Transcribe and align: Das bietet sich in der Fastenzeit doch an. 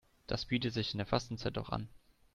Das 0.25 0.45
bietet 0.45 0.73
sich 0.73 0.95
in 0.95 0.97
der 0.97 1.05
Fastenzeit 1.05 1.55
doch 1.57 1.69
an. 1.69 1.87